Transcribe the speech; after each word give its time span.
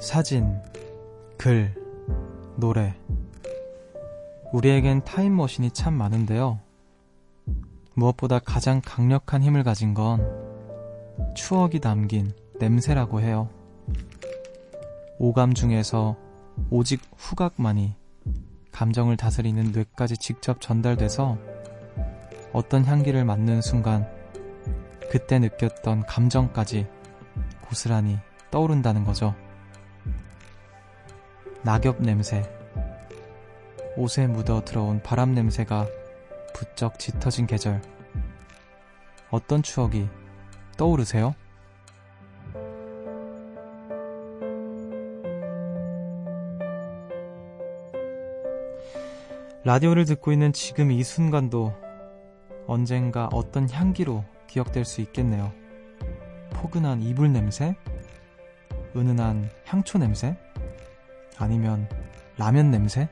사진, 0.00 0.58
글, 1.36 1.74
노래. 2.56 2.94
우리에겐 4.50 5.04
타임머신이 5.04 5.72
참 5.72 5.92
많은데요. 5.92 6.58
무엇보다 7.94 8.38
가장 8.38 8.80
강력한 8.82 9.42
힘을 9.42 9.62
가진 9.62 9.92
건 9.92 10.26
추억이 11.36 11.80
담긴 11.80 12.32
냄새라고 12.58 13.20
해요. 13.20 13.50
오감 15.18 15.52
중에서 15.52 16.16
오직 16.70 17.02
후각만이 17.18 17.94
감정을 18.72 19.18
다스리는 19.18 19.70
뇌까지 19.70 20.16
직접 20.16 20.62
전달돼서 20.62 21.36
어떤 22.54 22.86
향기를 22.86 23.26
맡는 23.26 23.60
순간 23.60 24.08
그때 25.10 25.38
느꼈던 25.38 26.06
감정까지 26.06 26.86
고스란히 27.68 28.18
떠오른다는 28.50 29.04
거죠. 29.04 29.34
낙엽 31.62 32.00
냄새, 32.00 32.42
옷에 33.94 34.26
묻어 34.26 34.64
들어온 34.64 35.02
바람 35.02 35.34
냄새가 35.34 35.86
부쩍 36.54 36.98
짙어진 36.98 37.46
계절. 37.46 37.82
어떤 39.30 39.62
추억이 39.62 40.08
떠오르세요? 40.78 41.34
라디오를 49.62 50.06
듣고 50.06 50.32
있는 50.32 50.54
지금 50.54 50.90
이 50.90 51.02
순간도 51.02 51.74
언젠가 52.66 53.28
어떤 53.34 53.68
향기로 53.68 54.24
기억될 54.46 54.86
수 54.86 55.02
있겠네요. 55.02 55.52
포근한 56.54 57.02
이불 57.02 57.30
냄새? 57.30 57.76
은은한 58.96 59.50
향초 59.66 59.98
냄새? 59.98 60.36
아니면 61.40 61.88
라면 62.36 62.70
냄새? 62.70 63.08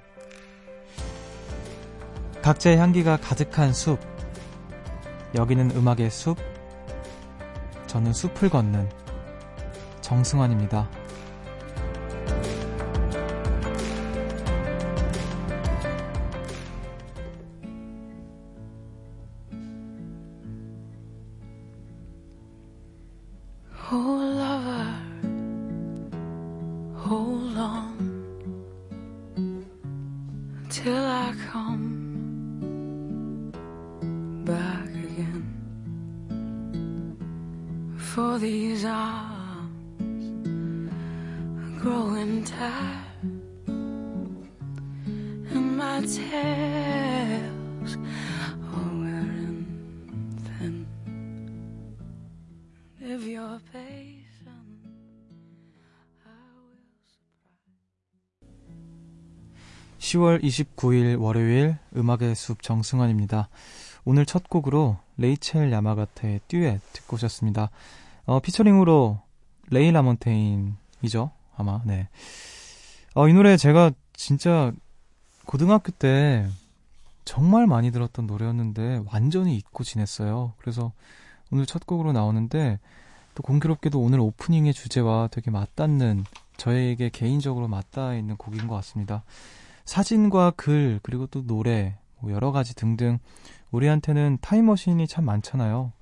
각자의 2.43 2.77
향기가 2.77 3.17
가득한 3.17 3.73
숲. 3.73 3.99
여기는 5.35 5.73
음악의 5.73 6.11
숲. 6.11 6.37
저는 7.87 8.13
숲을 8.13 8.51
걷는 8.51 8.89
정승환입니다. 10.03 10.89
10월 60.09 60.43
29일 60.43 61.21
월요일 61.21 61.77
음악의 61.95 62.35
숲 62.35 62.63
정승환입니다. 62.63 63.51
오늘 64.07 64.25
첫 64.25 64.49
곡으로 64.49 64.97
레이첼 65.19 65.71
야마가테의 65.71 66.41
듀엣 66.49 66.81
듣고 66.95 67.17
오셨습니다. 67.17 67.71
어, 68.25 68.41
피처링으로 68.41 69.21
레이 69.71 69.93
라몬테인이죠 69.93 71.31
아마 71.57 71.83
네. 71.85 72.09
어, 73.15 73.29
이 73.29 73.35
노래 73.35 73.59
제가 73.59 73.91
진짜 74.15 74.73
고등학교 75.45 75.93
때 75.93 76.49
정말 77.27 77.67
많이 77.67 77.91
들었던 77.91 78.27
노래였는데 78.27 79.03
완전히 79.13 79.57
잊고 79.57 79.85
지냈어요. 79.85 80.55
그래서 80.57 80.93
오늘 81.51 81.67
첫 81.67 81.85
곡으로 81.85 82.13
나오는데 82.13 82.79
또 83.35 83.43
공교롭게도 83.43 84.01
오늘 84.01 84.21
오프닝의 84.21 84.73
주제와 84.73 85.29
되게 85.31 85.51
맞닿는 85.51 86.25
저에게 86.57 87.11
개인적으로 87.11 87.69
맞닿아 87.69 88.15
있는 88.15 88.39
곡인 88.39 88.69
것 88.69 88.75
같습니다. 88.77 89.23
사진과 89.89 90.53
글 90.57 91.01
그리고 91.03 91.27
또 91.27 91.47
노래 91.47 91.97
뭐 92.21 92.31
여러 92.33 92.53
가지 92.53 92.75
등등 92.75 93.19
우리한테는 93.71 94.39
타임머신이 94.41 95.07
참 95.09 95.25
많잖아요. 95.25 95.93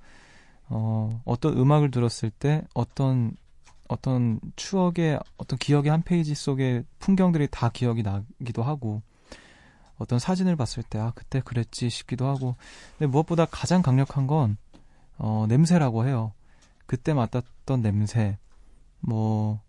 어, 0.69 1.21
어떤 1.23 1.57
음악을 1.57 1.91
들었을 1.91 2.29
때 2.29 2.63
어떤 2.73 3.33
어떤 3.87 4.41
추억의 4.57 5.19
어떤 5.37 5.57
기억의 5.57 5.89
한 5.89 6.01
페이지 6.01 6.35
속에 6.35 6.83
풍경들이 6.99 7.47
다 7.49 7.69
기억이 7.69 8.03
나기도 8.03 8.61
하고 8.61 9.01
어떤 9.97 10.19
사진을 10.19 10.57
봤을 10.57 10.83
때 10.83 10.99
아 10.99 11.11
그때 11.15 11.39
그랬지 11.39 11.89
싶기도 11.89 12.27
하고 12.27 12.55
근데 12.97 13.09
무엇보다 13.09 13.45
가장 13.45 13.81
강력한 13.81 14.27
건 14.27 14.57
어, 15.17 15.45
냄새라고 15.47 16.05
해요. 16.05 16.33
그때 16.85 17.13
맡았던 17.13 17.81
냄새, 17.81 18.37
뭐, 18.99 19.61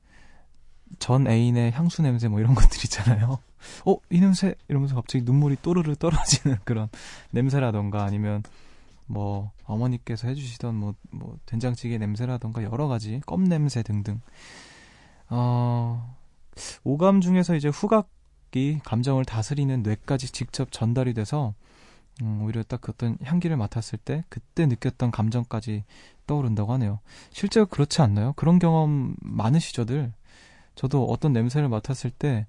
전 0.98 1.26
애인의 1.26 1.72
향수 1.72 2.02
냄새 2.02 2.28
뭐 2.28 2.40
이런 2.40 2.54
것들 2.56 2.84
있잖아요. 2.84 3.38
어, 3.84 3.96
이 4.10 4.20
냄새! 4.20 4.54
이러면서 4.68 4.94
갑자기 4.94 5.24
눈물이 5.24 5.56
또르르 5.62 5.96
떨어지는 5.96 6.58
그런 6.64 6.88
냄새라던가 7.30 8.04
아니면 8.04 8.42
뭐, 9.06 9.52
어머니께서 9.64 10.28
해주시던 10.28 10.74
뭐, 10.74 10.94
뭐, 11.10 11.38
된장찌개 11.46 11.96
냄새라던가 11.98 12.62
여러 12.62 12.88
가지, 12.88 13.20
껌 13.26 13.44
냄새 13.44 13.82
등등. 13.82 14.20
어, 15.30 16.16
오감 16.84 17.20
중에서 17.20 17.54
이제 17.56 17.68
후각이 17.68 18.80
감정을 18.84 19.24
다스리는 19.24 19.82
뇌까지 19.82 20.30
직접 20.32 20.72
전달이 20.72 21.14
돼서 21.14 21.54
음, 22.22 22.42
오히려 22.42 22.62
딱 22.62 22.80
그 22.80 22.92
어떤 22.92 23.16
향기를 23.22 23.56
맡았을 23.56 23.98
때 23.98 24.24
그때 24.28 24.66
느꼈던 24.66 25.10
감정까지 25.10 25.84
떠오른다고 26.26 26.72
하네요. 26.74 27.00
실제로 27.30 27.66
그렇지 27.66 28.02
않나요? 28.02 28.32
그런 28.36 28.58
경험 28.58 29.14
많으시죠들? 29.20 30.12
저도 30.74 31.04
어떤 31.06 31.32
냄새를 31.32 31.68
맡았을 31.68 32.10
때 32.10 32.46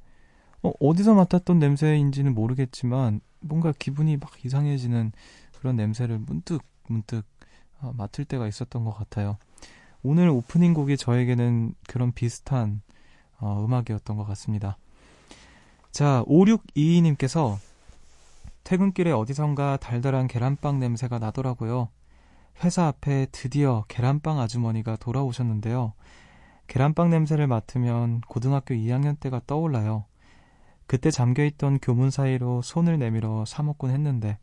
어, 0.61 0.71
어디서 0.79 1.13
맡았던 1.13 1.59
냄새인지는 1.59 2.33
모르겠지만 2.33 3.21
뭔가 3.41 3.73
기분이 3.77 4.17
막 4.17 4.31
이상해지는 4.43 5.11
그런 5.57 5.75
냄새를 5.75 6.19
문득 6.19 6.61
문득 6.87 7.23
어, 7.81 7.93
맡을 7.95 8.25
때가 8.25 8.47
있었던 8.47 8.83
것 8.83 8.91
같아요. 8.91 9.37
오늘 10.03 10.29
오프닝 10.29 10.73
곡이 10.73 10.97
저에게는 10.97 11.75
그런 11.87 12.11
비슷한 12.11 12.81
어, 13.39 13.63
음악이었던 13.65 14.17
것 14.17 14.25
같습니다. 14.25 14.77
자, 15.91 16.23
5622님께서 16.27 17.57
퇴근길에 18.63 19.11
어디선가 19.11 19.77
달달한 19.77 20.27
계란빵 20.27 20.79
냄새가 20.79 21.19
나더라고요. 21.19 21.89
회사 22.63 22.87
앞에 22.87 23.27
드디어 23.31 23.85
계란빵 23.87 24.39
아주머니가 24.39 24.97
돌아오셨는데요. 24.97 25.93
계란빵 26.67 27.09
냄새를 27.09 27.47
맡으면 27.47 28.21
고등학교 28.21 28.75
2학년 28.75 29.19
때가 29.19 29.41
떠올라요. 29.47 30.05
그때 30.89 31.11
잠겨있던 31.11 31.77
교문 31.83 32.09
사이로 32.09 32.63
손을 32.63 32.97
내밀어 32.97 33.45
사먹곤 33.45 33.91
했는데 33.91 34.39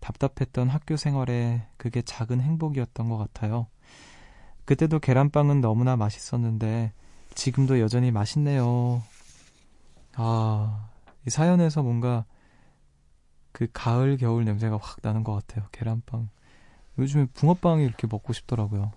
답답했던 0.00 0.70
학교 0.70 0.96
생활에 0.96 1.66
그게 1.76 2.00
작은 2.00 2.40
행복이었던 2.40 3.10
것 3.10 3.18
같아요. 3.18 3.66
그때도 4.64 5.00
계란빵은 5.00 5.60
너무나 5.60 5.94
맛있었는데 5.94 6.94
지금도 7.34 7.78
여전히 7.78 8.10
맛있네요. 8.10 9.02
아, 10.14 10.88
이 11.26 11.30
사연에서 11.30 11.82
뭔가 11.82 12.24
그 13.52 13.68
가을 13.70 14.16
겨울 14.16 14.46
냄새가 14.46 14.78
확 14.80 15.00
나는 15.02 15.24
것 15.24 15.34
같아요. 15.34 15.68
계란빵. 15.72 16.30
요즘에 16.98 17.26
붕어빵이 17.34 17.84
이렇게 17.84 18.06
먹고 18.06 18.32
싶더라고요. 18.32 18.92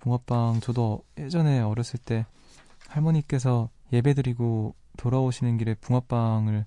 붕어빵 0.00 0.60
저도 0.60 1.02
예전에 1.16 1.60
어렸을 1.60 1.98
때 1.98 2.26
할머니께서 2.88 3.70
예배드리고 3.90 4.74
돌아오시는 5.02 5.58
길에 5.58 5.74
붕어빵을 5.74 6.64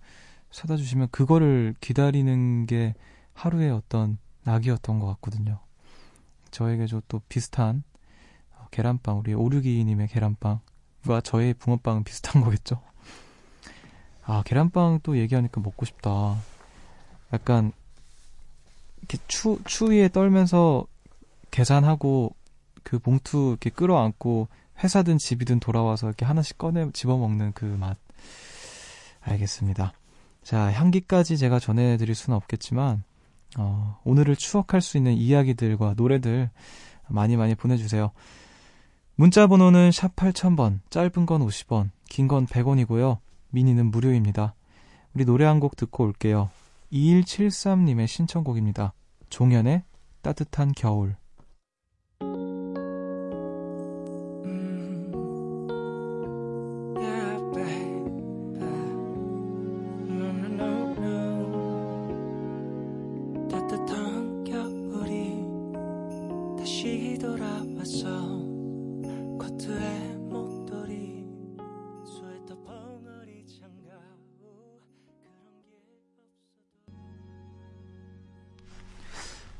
사다 0.51 0.75
주시면 0.75 1.07
그거를 1.09 1.73
기다리는 1.79 2.65
게 2.65 2.93
하루의 3.33 3.71
어떤 3.71 4.17
낙이었던 4.43 4.99
것 4.99 5.07
같거든요. 5.07 5.59
저에게도 6.51 7.01
또 7.07 7.21
비슷한 7.29 7.83
계란빵, 8.71 9.19
우리 9.19 9.33
오류기님의 9.33 10.09
계란빵과 10.09 11.21
저의 11.23 11.53
붕어빵은 11.53 12.03
비슷한 12.03 12.43
거겠죠? 12.43 12.81
아, 14.25 14.43
계란빵 14.43 14.99
또 15.01 15.17
얘기하니까 15.17 15.61
먹고 15.61 15.85
싶다. 15.85 16.35
약간 17.31 17.71
이렇게 18.97 19.17
추 19.27 19.59
추위에 19.63 20.09
떨면서 20.09 20.85
계산하고 21.51 22.35
그 22.83 22.99
봉투 22.99 23.51
이렇게 23.51 23.69
끌어안고 23.69 24.49
회사든 24.83 25.19
집이든 25.19 25.61
돌아와서 25.61 26.07
이렇게 26.07 26.25
하나씩 26.25 26.57
꺼내 26.57 26.91
집어먹는 26.91 27.53
그 27.53 27.63
맛. 27.63 27.97
알겠습니다. 29.25 29.93
자, 30.43 30.71
향기까지 30.71 31.37
제가 31.37 31.59
전해드릴 31.59 32.13
수는 32.15 32.37
없겠지만, 32.37 33.03
어, 33.57 33.99
오늘을 34.03 34.35
추억할 34.35 34.81
수 34.81 34.97
있는 34.97 35.13
이야기들과 35.13 35.95
노래들 35.97 36.49
많이 37.09 37.35
많이 37.37 37.55
보내주세요. 37.55 38.11
문자 39.15 39.47
번호는 39.47 39.91
샵 39.91 40.15
8000번, 40.15 40.79
짧은 40.89 41.25
건 41.25 41.41
50원, 41.41 41.89
긴 42.09 42.27
건 42.27 42.45
100원이고요. 42.45 43.17
미니는 43.49 43.91
무료입니다. 43.91 44.55
우리 45.13 45.25
노래 45.25 45.45
한 45.45 45.59
곡 45.59 45.75
듣고 45.77 46.03
올게요. 46.03 46.49
2173님의 46.91 48.07
신청곡입니다. 48.07 48.93
종현의 49.29 49.83
따뜻한 50.21 50.73
겨울. 50.75 51.15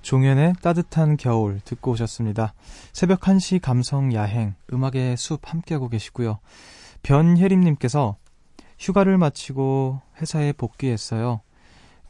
종현의 0.06 0.54
따뜻한 0.62 1.18
겨울 1.18 1.60
듣고 1.62 1.94
오셨습니다. 1.94 2.54
새벽 2.94 3.22
1시 3.22 3.60
감성 3.60 4.13
야행, 4.13 4.54
음악의 4.72 5.18
숲 5.18 5.52
함께하고 5.52 5.90
계시고요. 5.90 6.38
변혜림님께서 7.02 8.16
휴가를 8.78 9.18
마치고 9.18 10.00
회사에 10.22 10.54
복귀했어요. 10.54 11.42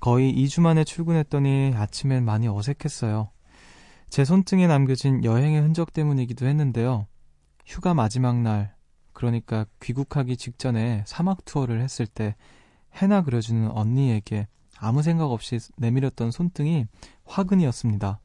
거의 0.02 0.36
2주 0.36 0.60
만에 0.60 0.84
출근했더니 0.84 1.72
아침엔 1.74 2.26
많이 2.26 2.50
어색했어요. 2.50 3.30
제 4.10 4.26
손등에 4.26 4.68
남겨진 4.68 5.24
여행의 5.24 5.62
흔적 5.62 5.94
때문이기도 5.94 6.46
했는데요. 6.48 7.08
휴가 7.66 7.94
마지막 7.94 8.42
날, 8.42 8.76
그러니까 9.14 9.66
귀국하기 9.82 10.36
직전에 10.36 11.06
사막 11.08 11.46
투어를 11.46 11.80
했을 11.80 12.08
때 12.08 12.36
해나 12.94 13.22
그려주는 13.22 13.72
언니에게 13.72 14.50
아무 14.80 15.02
생각 15.02 15.32
없이 15.32 15.60
내밀었던 15.78 16.32
손등이 16.32 16.86
화근이었습니다. 17.26 18.20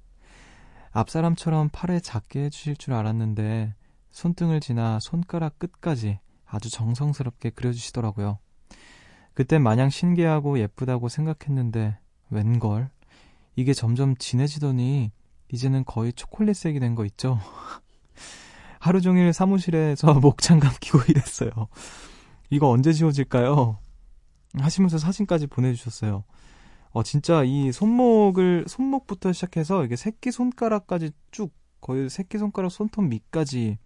앞사람처럼 0.93 1.69
팔에 1.73 2.00
작게 2.00 2.44
해주실 2.44 2.76
줄 2.76 2.94
알았는데 2.94 3.75
손등을 4.11 4.61
지나 4.61 4.99
손가락 5.00 5.58
끝까지 5.58 6.19
아주 6.44 6.70
정성스럽게 6.70 7.50
그려주시더라고요. 7.50 8.38
그땐 9.35 9.62
마냥 9.62 9.88
신기하고 9.88 10.58
예쁘다고 10.58 11.08
생각했는데 11.08 11.97
웬걸 12.31 12.91
이게 13.55 13.73
점점 13.73 14.17
진해지더니 14.17 15.12
이제는 15.52 15.85
거의 15.85 16.12
초콜릿색이 16.12 16.81
된 16.81 16.94
거 16.94 17.05
있죠? 17.06 17.38
하루 18.81 19.00
종일 19.00 19.32
사무실에서 19.32 20.14
목장갑 20.14 20.81
끼고 20.81 21.00
일했어요. 21.08 21.50
이거 22.50 22.69
언제 22.69 22.93
지워질까요? 22.93 23.79
하시면서 24.55 24.99
사진까지 24.99 25.47
보내주셨어요. 25.47 26.25
어, 26.93 27.02
진짜 27.02 27.44
이 27.44 27.70
손목을, 27.70 28.64
손목부터 28.67 29.32
시작해서 29.32 29.85
이게 29.85 29.97
새끼 29.97 30.32
손가락까지 30.32 31.12
쭉, 31.31 31.52
거의 31.81 32.11
새끼 32.11 32.38
손가락 32.38 32.70
손톱 32.70 33.05
밑까지 33.06 33.79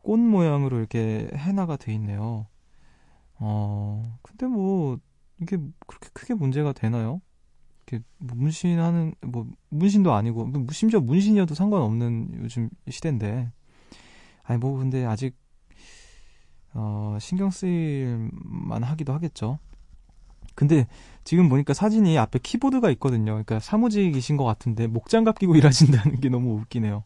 꽃 0.00 0.18
모양으로 0.18 0.78
이렇게 0.78 1.28
해나가 1.34 1.76
돼 1.76 1.92
있네요. 1.94 2.46
어, 3.38 4.18
근데 4.22 4.46
뭐, 4.46 4.98
이게 5.40 5.56
그렇게 5.86 6.08
크게 6.12 6.34
문제가 6.34 6.72
되나요? 6.72 7.20
이렇게 7.86 8.04
문신하는, 8.18 9.14
뭐, 9.22 9.48
문신도 9.70 10.12
아니고, 10.12 10.46
뭐 10.46 10.66
심지어 10.70 11.00
문신이어도 11.00 11.54
상관없는 11.54 12.42
요즘 12.44 12.70
시대인데. 12.88 13.50
아니, 14.44 14.58
뭐, 14.58 14.78
근데 14.78 15.04
아직, 15.04 15.36
어, 16.74 17.16
신경 17.20 17.50
쓰일만 17.50 18.82
하기도 18.82 19.12
하겠죠. 19.12 19.58
근데 20.54 20.86
지금 21.24 21.48
보니까 21.48 21.72
사진이 21.74 22.18
앞에 22.18 22.38
키보드가 22.38 22.90
있거든요. 22.92 23.32
그러니까 23.32 23.58
사무직이신 23.60 24.36
것 24.36 24.44
같은데 24.44 24.86
목장갑 24.86 25.38
끼고 25.38 25.54
일하신다는 25.56 26.20
게 26.20 26.28
너무 26.28 26.54
웃기네요. 26.60 27.04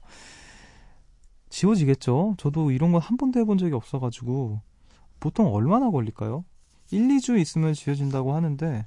지워지겠죠? 1.51 2.35
저도 2.39 2.71
이런 2.71 2.93
건 2.93 3.01
한 3.01 3.17
번도 3.17 3.39
해본 3.41 3.59
적이 3.59 3.75
없어가지고 3.75 4.61
보통 5.21 5.53
얼마나 5.55 5.91
걸릴까요? 5.91 6.45
1, 6.91 7.09
2주 7.09 7.39
있으면 7.41 7.73
지워진다고 7.73 8.35
하는데 8.35 8.87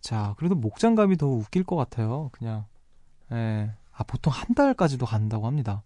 자 0.00 0.34
그래도 0.38 0.54
목장갑이 0.54 1.16
더 1.16 1.26
웃길 1.26 1.64
것 1.64 1.76
같아요. 1.76 2.30
그냥 2.32 2.64
예. 3.32 3.72
아 3.92 4.02
보통 4.04 4.32
한 4.32 4.54
달까지도 4.54 5.06
간다고 5.06 5.46
합니다. 5.46 5.82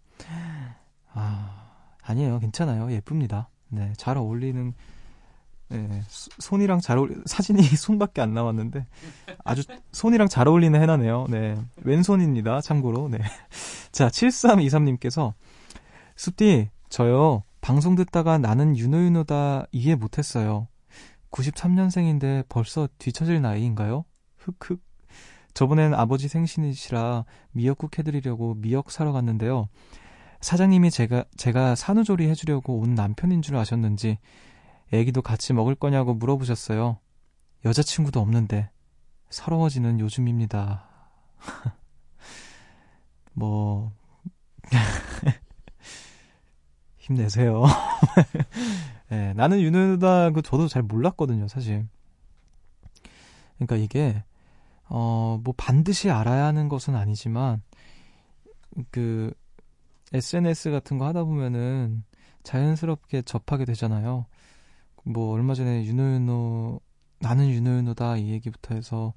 아 1.12 1.70
아니에요. 2.02 2.38
괜찮아요. 2.40 2.92
예쁩니다. 2.92 3.48
네, 3.70 3.92
잘 3.96 4.16
어울리는 4.18 4.74
네, 5.70 6.02
손이랑 6.08 6.80
잘 6.80 6.98
어울리 6.98 7.14
사진이 7.26 7.62
손밖에 7.78 8.20
안 8.20 8.34
나왔는데 8.34 8.86
아주 9.44 9.62
손이랑 9.92 10.28
잘 10.28 10.48
어울리는 10.48 10.80
해나네요. 10.80 11.26
네. 11.30 11.56
왼손입니다. 11.76 12.60
참고로. 12.60 13.08
네. 13.08 13.18
자, 13.92 14.08
7323님께서 14.08 15.32
숲디 16.16 16.70
저요. 16.88 17.44
방송 17.60 17.94
듣다가 17.94 18.38
나는 18.38 18.76
윤호윤호다 18.76 19.66
이해 19.70 19.94
못 19.94 20.18
했어요. 20.18 20.66
93년생인데 21.30 22.46
벌써 22.48 22.88
뒤처질 22.98 23.40
나이인가요? 23.40 24.04
흑흑. 24.38 24.80
저번엔 25.54 25.94
아버지 25.94 26.28
생신이시라 26.28 27.24
미역국 27.52 27.98
해드리려고 27.98 28.54
미역 28.54 28.90
사러 28.90 29.12
갔는데요. 29.12 29.68
사장님이 30.40 30.90
제가 30.90 31.24
제가 31.36 31.74
산후조리 31.74 32.28
해주려고 32.28 32.78
온 32.78 32.94
남편인 32.94 33.42
줄 33.42 33.56
아셨는지 33.56 34.18
애기도 34.92 35.22
같이 35.22 35.52
먹을 35.52 35.74
거냐고 35.74 36.14
물어보셨어요. 36.14 36.98
여자친구도 37.64 38.20
없는데 38.20 38.70
서러워지는 39.28 40.00
요즘입니다. 40.00 40.88
뭐 43.34 43.92
힘내세요. 46.98 47.64
네, 49.10 49.32
나는 49.34 49.60
윤우다 49.60 50.30
그 50.30 50.42
저도 50.42 50.68
잘 50.68 50.82
몰랐거든요, 50.82 51.48
사실. 51.48 51.86
그러니까 53.56 53.76
이게 53.76 54.24
어 54.88 55.38
뭐 55.42 55.54
반드시 55.56 56.10
알아야 56.10 56.44
하는 56.46 56.68
것은 56.68 56.96
아니지만 56.96 57.62
그 58.90 59.32
SNS 60.12 60.70
같은 60.70 60.98
거 60.98 61.06
하다 61.06 61.24
보면은 61.24 62.04
자연스럽게 62.42 63.22
접하게 63.22 63.64
되잖아요. 63.64 64.26
뭐 65.04 65.32
얼마 65.32 65.54
전에 65.54 65.84
윤호윤호 65.84 66.80
나는 67.20 67.48
윤호윤호다 67.48 68.16
이 68.16 68.30
얘기부터 68.30 68.74
해서 68.74 69.14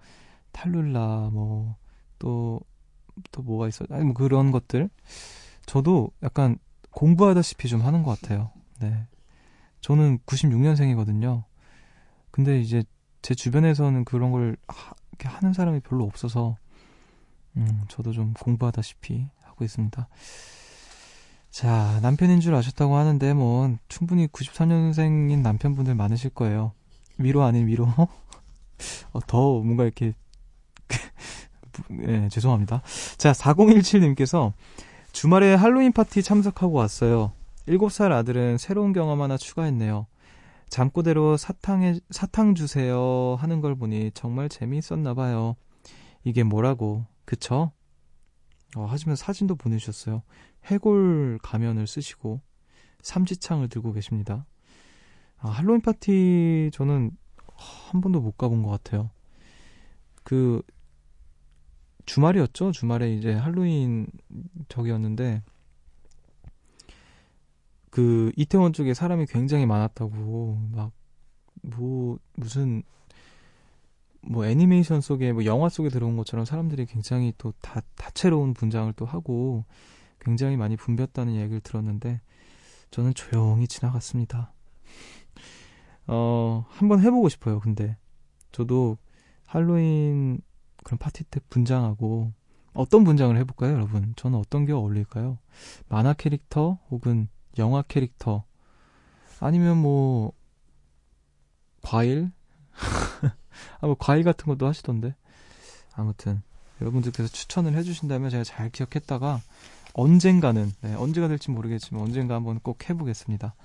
탈룰라 0.51 1.29
뭐 1.31 1.75
또 2.19 2.61
또 3.31 3.41
뭐가 3.41 3.67
있어 3.67 3.85
아니 3.89 4.03
뭐 4.03 4.13
그런 4.13 4.51
것들 4.51 4.89
저도 5.65 6.11
약간 6.23 6.57
공부하다시피 6.91 7.67
좀 7.67 7.81
하는 7.81 8.03
것 8.03 8.19
같아요. 8.19 8.51
네. 8.79 9.07
저는 9.81 10.19
96년생이거든요. 10.25 11.43
근데 12.31 12.59
이제 12.59 12.83
제 13.21 13.33
주변에서는 13.33 14.05
그런 14.05 14.31
걸 14.31 14.57
하, 14.67 14.93
하는 15.23 15.53
사람이 15.53 15.81
별로 15.81 16.05
없어서 16.05 16.57
음, 17.55 17.83
저도 17.87 18.11
좀 18.11 18.33
공부하다시피 18.33 19.27
하고 19.41 19.63
있습니다. 19.63 20.07
자, 21.53 21.99
남편인 22.01 22.39
줄 22.39 22.55
아셨다고 22.55 22.95
하는데, 22.95 23.33
뭐, 23.35 23.77
충분히 23.87 24.25
94년생인 24.25 25.43
남편분들 25.43 25.93
많으실 25.93 26.31
거예요. 26.31 26.71
위로 27.19 27.43
아닌 27.43 27.67
위로? 27.67 27.85
어, 29.13 29.19
더 29.27 29.59
뭔가 29.59 29.83
이렇게, 29.83 30.15
예, 32.07 32.27
죄송합니다. 32.29 32.81
자, 33.17 33.33
4017님께서 33.33 34.53
주말에 35.11 35.53
할로윈 35.53 35.91
파티 35.91 36.23
참석하고 36.23 36.73
왔어요. 36.73 37.33
7살 37.67 38.11
아들은 38.11 38.57
새로운 38.57 38.91
경험 38.91 39.21
하나 39.21 39.37
추가했네요. 39.37 40.07
잠꼬대로 40.69 41.37
사탕에, 41.37 41.99
사탕 42.09 42.55
주세요 42.55 43.37
하는 43.39 43.61
걸 43.61 43.75
보니 43.75 44.09
정말 44.15 44.49
재미있었나 44.49 45.13
봐요. 45.13 45.55
이게 46.23 46.41
뭐라고, 46.41 47.05
그쵸? 47.25 47.71
어, 48.75 48.85
하시면 48.85 49.15
사진도 49.15 49.53
보내주셨어요. 49.53 50.23
해골 50.65 51.39
가면을 51.41 51.87
쓰시고 51.87 52.41
삼지창을 53.01 53.69
들고 53.69 53.93
계십니다. 53.93 54.45
아, 55.37 55.49
할로윈 55.49 55.81
파티 55.81 56.69
저는 56.73 57.11
한 57.55 58.01
번도 58.01 58.21
못 58.21 58.37
가본 58.37 58.63
것 58.63 58.69
같아요. 58.69 59.11
그 60.23 60.61
주말이었죠. 62.05 62.71
주말에 62.71 63.13
이제 63.13 63.33
할로윈 63.33 64.07
저기였는데 64.69 65.43
그 67.89 68.31
이태원 68.35 68.73
쪽에 68.73 68.93
사람이 68.93 69.25
굉장히 69.27 69.65
많았다고 69.65 70.69
막 70.71 70.91
뭐 71.63 72.19
무슨 72.35 72.83
뭐 74.21 74.45
애니메이션 74.45 75.01
속에 75.01 75.33
뭐 75.33 75.45
영화 75.45 75.69
속에 75.69 75.89
들어온 75.89 76.15
것처럼 76.17 76.45
사람들이 76.45 76.85
굉장히 76.85 77.33
또 77.37 77.53
다, 77.61 77.81
다채로운 77.95 78.53
분장을 78.53 78.91
또 78.93 79.05
하고 79.05 79.65
굉장히 80.23 80.57
많이 80.57 80.75
붐볐다는 80.77 81.35
얘기를 81.35 81.59
들었는데 81.61 82.21
저는 82.91 83.13
조용히 83.13 83.67
지나갔습니다. 83.67 84.53
어, 86.07 86.65
한번 86.69 87.01
해보고 87.01 87.29
싶어요, 87.29 87.59
근데. 87.59 87.97
저도 88.51 88.97
할로윈 89.45 90.41
그런 90.83 90.97
파티 90.97 91.23
때 91.23 91.39
분장하고 91.49 92.33
어떤 92.73 93.03
분장을 93.03 93.35
해볼까요, 93.37 93.73
여러분? 93.73 94.13
저는 94.15 94.37
어떤 94.37 94.65
게 94.65 94.73
어울릴까요? 94.73 95.37
만화 95.89 96.13
캐릭터 96.13 96.79
혹은 96.89 97.29
영화 97.57 97.81
캐릭터 97.83 98.45
아니면 99.39 99.77
뭐 99.77 100.33
과일? 101.81 102.31
아, 103.81 103.85
뭐 103.87 103.95
과일 103.99 104.23
같은 104.23 104.45
것도 104.45 104.65
하시던데. 104.67 105.15
아무튼 105.95 106.41
여러분들께서 106.81 107.29
추천을 107.29 107.75
해주신다면 107.75 108.29
제가 108.29 108.43
잘 108.43 108.69
기억했다가 108.69 109.41
언젠가는 109.93 110.71
네, 110.81 110.95
언제가 110.95 111.27
될지 111.27 111.51
모르겠지만 111.51 112.03
언젠가 112.03 112.35
한번 112.35 112.59
꼭 112.59 112.89
해보겠습니다. 112.89 113.55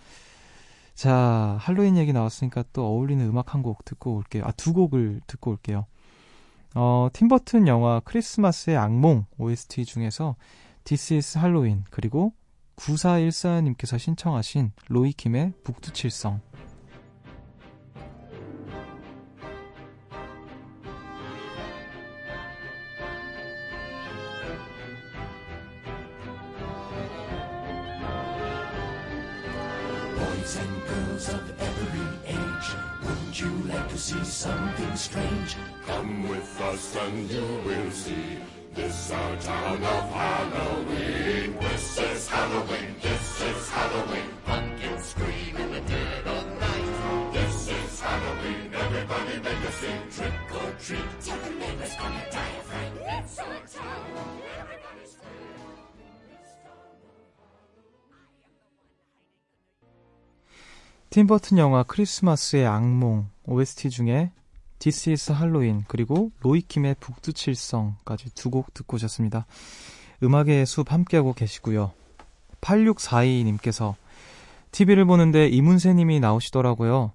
자 0.94 1.56
할로윈 1.61 1.97
얘기 1.97 2.12
나왔으니까 2.12 2.64
또 2.73 2.85
어울리는 2.87 3.25
음악 3.26 3.54
한 3.54 3.62
곡 3.62 3.85
듣고 3.85 4.16
올게요. 4.16 4.44
아 4.44 4.52
두 4.52 4.73
곡을 4.73 5.20
듣고 5.26 5.52
올게요. 5.52 5.87
어, 6.75 7.08
팀버튼 7.12 7.66
영화 7.66 8.00
크리스마스의 8.00 8.76
악몽 8.76 9.25
OST 9.38 9.85
중에서 9.85 10.37
This 10.85 11.14
is 11.14 11.38
Halloween 11.38 11.85
그리고 11.90 12.32
9414님께서 12.76 13.99
신청하신 13.99 14.73
로이킴의 14.88 15.52
북두칠성 15.64 16.40
Wouldn't 33.40 33.66
you 33.66 33.73
like 33.73 33.88
to 33.90 33.99
see 33.99 34.25
something 34.25 34.97
strange? 34.97 35.57
Come 35.87 36.28
with 36.28 36.61
us 36.61 36.97
and 36.97 37.30
you 37.30 37.47
will 37.64 37.90
see. 37.92 38.38
This 38.75 39.12
our 39.12 39.37
town 39.37 39.76
of 39.76 40.11
Halloween. 40.11 41.57
This 41.61 41.99
is 41.99 42.28
Halloween, 42.28 42.97
this 43.00 43.40
is 43.42 43.71
Halloween. 43.71 44.30
Pumpkins 44.45 45.04
scream 45.04 45.57
in 45.57 45.73
the 45.73 45.80
dead 45.83 46.26
of 46.26 46.61
night. 46.61 47.33
This 47.33 47.68
is 47.68 48.00
Halloween, 48.00 48.75
everybody 48.75 49.38
make 49.40 49.68
a 49.68 49.73
scene. 49.73 50.11
Trick 50.11 50.33
or 50.54 50.73
treat, 50.80 51.21
tell 51.21 51.38
the 51.38 51.50
neighbors 51.50 51.95
gonna 51.97 52.25
die 52.33 52.57
of 52.59 52.64
fright 52.64 52.92
It's 53.23 53.38
our 53.38 53.47
town, 53.47 54.42
everybody's 54.59 55.14
free 55.14 55.67
팀버튼 61.11 61.57
영화 61.57 61.83
크리스마스의 61.83 62.67
악몽 62.67 63.29
OST 63.47 63.88
중에 63.91 64.31
This 64.79 65.11
is 65.11 65.33
Halloween 65.33 65.85
그리고 65.88 66.31
로이킴의 66.41 66.97
북두칠성까지 67.00 68.35
두 68.35 68.50
곡 68.50 68.75
듣고 68.75 68.97
오셨습니다. 68.97 69.47
음악의 70.23 70.67
숲 70.67 70.93
함께하고 70.93 71.33
계시고요. 71.33 71.93
8642님께서 72.61 73.95
TV를 74.71 75.07
보는데 75.07 75.49
이문세님이 75.49 76.21
나오시더라고요. 76.21 77.12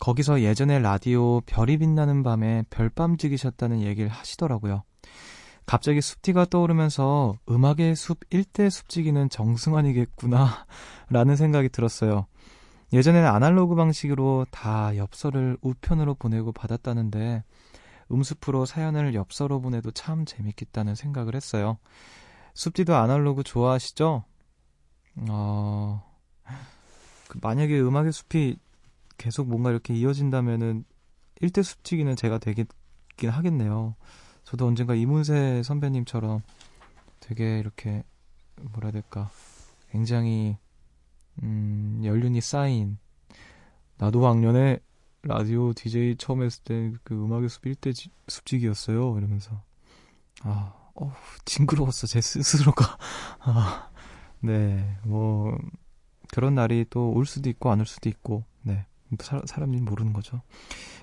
거기서 0.00 0.40
예전에 0.42 0.78
라디오 0.78 1.40
별이 1.42 1.76
빛나는 1.76 2.22
밤에 2.22 2.64
별밤 2.70 3.18
찍으셨다는 3.18 3.82
얘기를 3.82 4.08
하시더라고요. 4.08 4.84
갑자기 5.66 6.00
숲디가 6.00 6.46
떠오르면서 6.46 7.34
음악의 7.50 7.94
숲 7.94 8.20
1대 8.30 8.70
숲지기는 8.70 9.28
정승환이겠구나 9.28 10.66
라는 11.10 11.36
생각이 11.36 11.68
들었어요. 11.68 12.26
예전에는 12.92 13.28
아날로그 13.28 13.74
방식으로 13.74 14.46
다 14.50 14.96
엽서를 14.96 15.58
우편으로 15.60 16.14
보내고 16.14 16.52
받았다는데 16.52 17.44
음수프로 18.10 18.64
사연을 18.64 19.14
엽서로 19.14 19.60
보내도 19.60 19.90
참 19.90 20.24
재밌겠다는 20.24 20.94
생각을 20.94 21.34
했어요. 21.34 21.78
숲디도 22.54 22.96
아날로그 22.96 23.42
좋아하시죠? 23.42 24.24
어... 25.28 26.08
그 27.28 27.38
만약에 27.42 27.78
음악의 27.78 28.12
숲이 28.12 28.56
계속 29.18 29.48
뭔가 29.48 29.70
이렇게 29.70 29.94
이어진다면은 29.94 30.84
1대 31.42 31.62
숲지기는 31.62 32.16
제가 32.16 32.38
되긴 32.38 32.66
하겠네요. 33.22 33.94
저도 34.44 34.66
언젠가 34.66 34.94
이문세 34.94 35.62
선배님처럼 35.62 36.40
되게 37.20 37.58
이렇게 37.58 38.02
뭐라 38.56 38.86
해야 38.86 38.92
될까 38.92 39.30
굉장히 39.90 40.56
음, 41.42 42.00
연륜이 42.04 42.40
쌓인 42.40 42.98
나도 43.98 44.20
왕년에 44.20 44.78
라디오 45.22 45.72
DJ 45.72 46.16
처음 46.16 46.42
했을 46.42 46.62
때 46.64 46.92
그 47.04 47.14
음악의 47.14 47.48
숲 47.48 47.64
1대 47.64 47.92
숲지기였어요. 48.28 49.18
이러면서 49.18 49.62
아, 50.42 50.72
어, 50.94 51.12
징그러웠어 51.44 52.06
제 52.06 52.20
스스로가. 52.20 52.98
아, 53.40 53.90
네, 54.40 54.96
뭐 55.04 55.56
그런 56.32 56.54
날이 56.54 56.84
또 56.90 57.10
올 57.12 57.26
수도 57.26 57.48
있고 57.50 57.70
안 57.72 57.80
올 57.80 57.86
수도 57.86 58.08
있고, 58.08 58.44
네, 58.62 58.86
사, 59.20 59.40
사람이 59.44 59.80
모르는 59.80 60.12
거죠. 60.12 60.40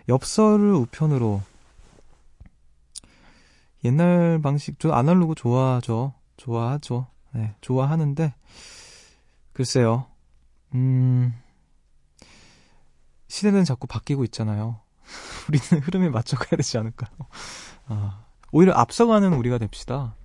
엽서를 0.07 0.73
우편으로 0.73 1.41
옛날 3.83 4.39
방식 4.41 4.79
저 4.79 4.91
아날로그 4.91 5.35
좋아하죠. 5.35 6.13
좋아하죠. 6.37 7.07
네, 7.33 7.55
좋아하는데 7.61 8.33
글쎄요. 9.53 10.07
음, 10.75 11.33
시대는 13.29 13.63
자꾸 13.63 13.87
바뀌고 13.87 14.25
있잖아요. 14.25 14.81
우리는 15.47 15.83
흐름에 15.83 16.09
맞춰가야 16.09 16.57
되지 16.57 16.77
않을까요? 16.77 17.09
아, 17.87 18.25
오히려 18.51 18.73
앞서가는 18.73 19.33
우리가 19.33 19.57
됩시다. 19.57 20.15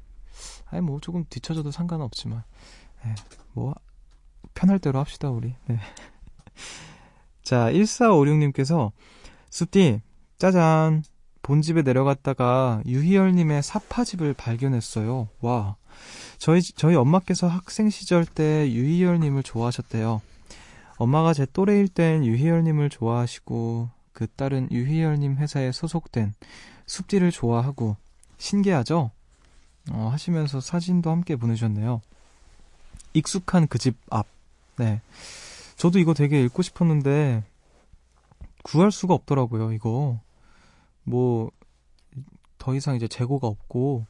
아니, 0.67 0.83
뭐, 0.83 1.01
조금 1.01 1.25
뒤쳐져도 1.29 1.71
상관은 1.71 2.05
없지만, 2.05 2.43
네, 3.05 3.15
뭐, 3.53 3.75
편할 4.55 4.79
대로 4.79 4.99
합시다, 4.99 5.31
우리. 5.31 5.55
네. 5.67 5.79
자, 7.43 7.71
1456님께서, 7.71 8.93
숲디, 9.51 10.03
짜잔. 10.39 11.03
본집에 11.43 11.83
내려갔다가 11.83 12.83
유희열님의 12.87 13.63
사파집을 13.63 14.35
발견했어요. 14.35 15.29
와. 15.41 15.77
저희, 16.39 16.63
저희 16.63 16.95
엄마께서 16.95 17.49
학생 17.49 17.91
시절 17.91 18.25
때 18.27 18.71
유희열님을 18.71 19.43
좋아하셨대요. 19.43 20.21
엄마가 21.01 21.33
제 21.33 21.47
또래일 21.47 21.89
땐 21.89 22.27
유희열님을 22.27 22.91
좋아하시고 22.91 23.89
그 24.13 24.27
딸은 24.37 24.69
유희열님 24.71 25.37
회사에 25.39 25.73
소속된 25.73 26.35
숲디를 26.85 27.31
좋아하고 27.31 27.97
신기하죠? 28.37 29.11
어, 29.93 30.09
하시면서 30.13 30.61
사진도 30.61 31.11
함께 31.11 31.37
보내주셨네요. 31.37 32.03
익숙한 33.15 33.67
그 33.67 33.79
집 33.79 33.97
앞. 34.11 34.27
네. 34.77 35.01
저도 35.77 35.99
이거 35.99 36.13
되게 36.13 36.45
읽고 36.45 36.61
싶었는데 36.61 37.45
구할 38.63 38.93
수가 38.93 39.15
없더라고요, 39.15 39.73
이거. 39.73 40.21
뭐, 41.05 41.51
더 42.59 42.75
이상 42.75 42.95
이제 42.95 43.09
재고가 43.09 43.47
없고, 43.47 44.05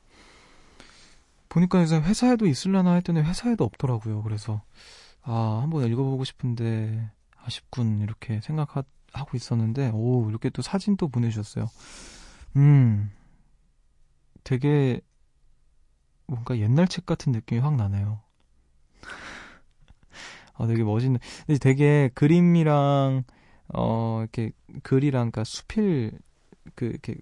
보니까 1.49 1.83
이제 1.83 1.97
회사에도 2.01 2.47
있을려나 2.47 2.95
했더니 2.95 3.21
회사에도 3.21 3.63
없더라고요. 3.63 4.25
그래서, 4.25 4.61
아, 5.23 5.61
한번 5.63 5.87
읽어보고 5.87 6.25
싶은데 6.25 7.11
아쉽군 7.37 8.01
이렇게 8.01 8.41
생각하고 8.41 8.87
있었는데 9.35 9.91
오 9.95 10.29
이렇게 10.29 10.51
또 10.51 10.63
사진 10.63 10.97
도 10.97 11.09
보내주셨어요. 11.09 11.69
음, 12.57 13.11
되게 14.45 15.01
뭔가 16.27 16.59
옛날 16.59 16.87
책 16.89 17.07
같은 17.07 17.33
느낌이 17.33 17.61
확 17.61 17.77
나네요. 17.77 18.21
아, 20.55 20.67
되게 20.67 20.83
멋있는. 20.83 21.19
근데 21.47 21.59
되게 21.59 22.11
그림이랑 22.15 23.25
어 23.73 24.19
이렇게 24.21 24.53
글이랑 24.83 25.31
그러니까 25.31 25.45
수필 25.45 26.13
그 26.75 26.87
이렇게 26.87 27.17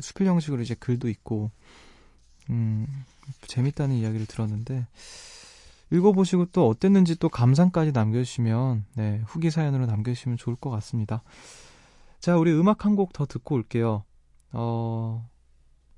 수필 0.00 0.26
형식으로 0.26 0.62
이제 0.62 0.74
글도 0.74 1.08
있고 1.08 1.50
음 2.50 2.86
재밌다는 3.46 3.96
이야기를 3.96 4.26
들었는데 4.26 4.86
읽어보시고 5.90 6.46
또 6.46 6.68
어땠는지 6.68 7.16
또 7.18 7.28
감상까지 7.28 7.92
남겨주시면 7.92 8.84
네, 8.96 9.22
후기 9.26 9.50
사연으로 9.50 9.86
남겨주시면 9.86 10.36
좋을 10.36 10.56
것 10.56 10.70
같습니다. 10.70 11.22
자, 12.20 12.36
우리 12.36 12.52
음악 12.52 12.84
한 12.84 12.94
곡 12.96 13.12
더 13.12 13.26
듣고 13.26 13.54
올게요. 13.54 14.04
어, 14.52 15.28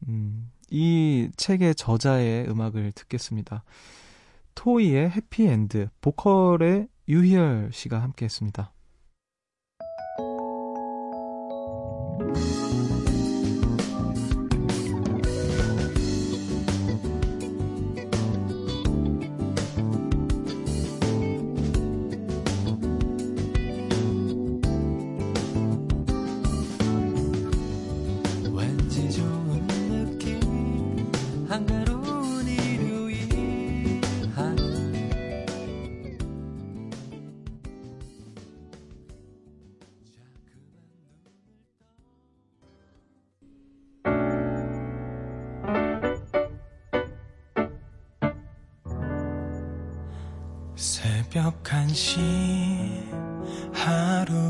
음, 0.09 0.51
이 0.71 1.31
책의 1.37 1.75
저자의 1.75 2.49
음악을 2.49 2.93
듣겠습니다. 2.93 3.65
토이의 4.55 5.11
해피엔드, 5.11 5.89
보컬의 6.01 6.89
유희열 7.09 7.71
씨가 7.73 8.01
함께 8.03 8.27
했습니다. 8.27 8.73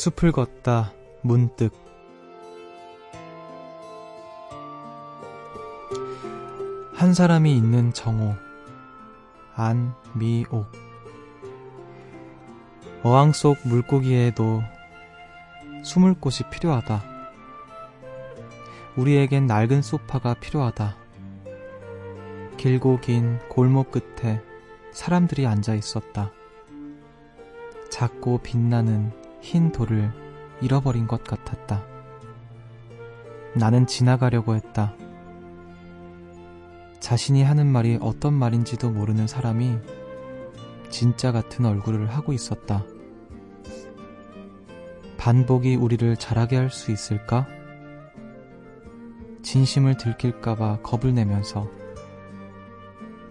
숲을 0.00 0.32
걷다 0.32 0.94
문득 1.20 1.74
한 6.94 7.12
사람이 7.12 7.54
있는 7.54 7.92
정오 7.92 8.34
안미옥 9.54 10.72
어항 13.02 13.34
속 13.34 13.58
물고기에도 13.64 14.62
숨을 15.84 16.14
곳이 16.14 16.44
필요하다. 16.48 17.02
우리에겐 18.96 19.46
낡은 19.46 19.82
소파가 19.82 20.32
필요하다. 20.32 20.96
길고 22.56 23.00
긴 23.00 23.38
골목 23.50 23.90
끝에 23.90 24.40
사람들이 24.92 25.46
앉아 25.46 25.74
있었다. 25.74 26.32
작고 27.90 28.38
빛나는 28.38 29.19
흰 29.40 29.72
돌을 29.72 30.12
잃어버린 30.60 31.06
것 31.06 31.24
같았다. 31.24 31.84
나는 33.54 33.86
지나가려고 33.86 34.54
했다. 34.54 34.94
자신이 37.00 37.42
하는 37.42 37.66
말이 37.66 37.98
어떤 38.00 38.34
말인지도 38.34 38.90
모르는 38.90 39.26
사람이 39.26 39.78
진짜 40.90 41.32
같은 41.32 41.64
얼굴을 41.64 42.10
하고 42.10 42.32
있었다. 42.32 42.84
반복이 45.16 45.76
우리를 45.76 46.16
자라게 46.16 46.56
할 46.56 46.70
수 46.70 46.92
있을까? 46.92 47.46
진심을 49.42 49.96
들킬까봐 49.96 50.80
겁을 50.82 51.14
내면서 51.14 51.68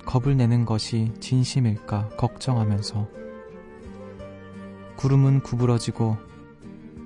겁을 0.05 0.35
내는 0.37 0.65
것이 0.65 1.13
진심일까 1.19 2.09
걱정하면서 2.17 3.07
구름은 4.99 5.43
구부러지고 5.43 6.17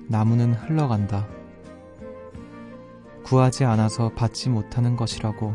나무는 0.08 0.52
흘러간다. 0.52 1.28
구하지 3.22 3.64
않아서 3.64 4.08
받지 4.08 4.50
못하는 4.50 4.96
것이라고 4.96 5.54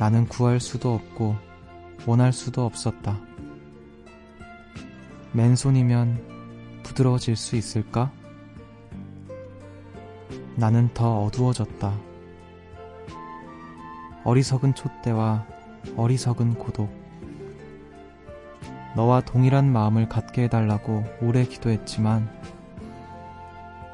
나는 0.00 0.26
구할 0.26 0.58
수도 0.58 0.92
없고 0.92 1.36
원할 2.04 2.32
수도 2.32 2.64
없었다. 2.64 3.16
맨손이면 5.34 6.80
부드러워질 6.82 7.36
수 7.36 7.54
있을까? 7.54 8.10
나는 10.56 10.92
더 10.94 11.26
어두워졌다. 11.26 11.94
어리석은 14.24 14.74
촛대와 14.74 15.46
어리석은 15.96 16.54
고독. 16.54 17.05
너와 18.96 19.20
동일한 19.20 19.70
마음을 19.70 20.08
갖게 20.08 20.44
해달라고 20.44 21.04
오래 21.20 21.44
기도했지만 21.44 22.30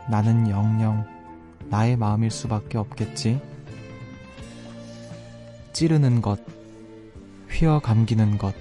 나는 0.08 0.48
영영 0.48 1.04
나의 1.68 1.96
마음일 1.96 2.30
수밖에 2.30 2.78
없겠지. 2.78 3.40
찌르는 5.72 6.22
것, 6.22 6.40
휘어 7.50 7.80
감기는 7.80 8.38
것, 8.38 8.54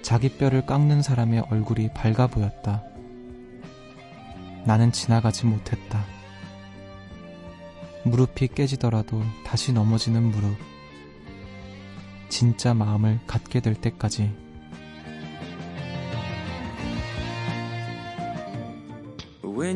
자기 0.00 0.30
뼈를 0.30 0.64
깎는 0.64 1.02
사람의 1.02 1.44
얼굴이 1.50 1.92
밝아 1.92 2.28
보였다. 2.28 2.82
나는 4.64 4.92
지나가지 4.92 5.44
못했다. 5.44 6.02
무릎이 8.04 8.48
깨지더라도 8.48 9.22
다시 9.44 9.74
넘어지는 9.74 10.22
무릎. 10.22 10.56
진짜 12.30 12.72
마음을 12.72 13.18
갖게 13.26 13.60
될 13.60 13.74
때까지. 13.74 14.47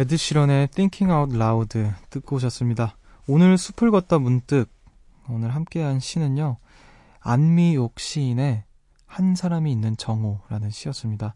에드 0.00 0.16
시런의 0.16 0.68
Thinking 0.68 1.12
Out 1.12 1.34
Loud 1.34 1.76
듣고 2.10 2.36
오셨습니다. 2.36 2.96
오늘 3.26 3.58
숲을 3.58 3.90
걷다 3.90 4.20
문득 4.20 4.70
오늘 5.28 5.52
함께한 5.52 5.98
시는요. 5.98 6.58
안미옥 7.18 7.98
시인의 7.98 8.62
한 9.06 9.34
사람이 9.34 9.72
있는 9.72 9.96
정오라는 9.96 10.70
시였습니다. 10.70 11.34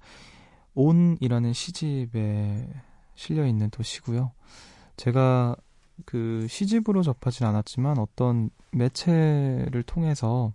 온이라는 0.74 1.52
시집에 1.52 2.68
실려 3.16 3.46
있는 3.46 3.68
또 3.70 3.82
시고요. 3.82 4.30
제가 4.96 5.56
그 6.04 6.46
시집으로 6.48 7.02
접하진 7.02 7.46
않았지만 7.46 7.98
어떤 7.98 8.48
매체를 8.70 9.82
통해서 9.84 10.52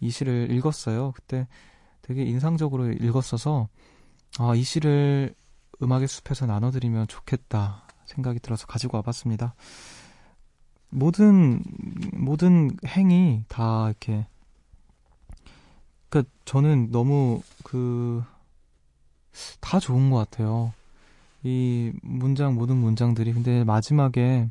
이 0.00 0.08
시를 0.08 0.50
읽었어요. 0.50 1.12
그때 1.14 1.46
되게 2.00 2.22
인상적으로 2.22 2.90
읽었어서 2.92 3.68
아, 4.38 4.54
이 4.54 4.62
시를 4.62 5.34
음악의 5.82 6.08
숲에서 6.08 6.46
나눠드리면 6.46 7.08
좋겠다 7.08 7.86
생각이 8.06 8.40
들어서 8.40 8.66
가지고 8.66 8.98
와봤습니다. 8.98 9.54
모든 10.90 11.62
모든 12.12 12.70
행이 12.86 13.44
다 13.48 13.88
이렇게 13.88 14.26
그 16.08 16.24
저는 16.44 16.90
너무 16.90 17.42
그 17.64 18.22
다 19.60 19.78
좋은 19.80 20.10
것 20.10 20.18
같아요. 20.18 20.72
이 21.42 21.92
문장 22.02 22.54
모든 22.54 22.76
문장들이 22.76 23.32
근데 23.32 23.64
마지막에 23.64 24.50